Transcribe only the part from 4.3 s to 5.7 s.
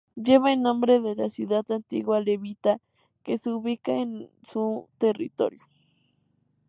su territorio.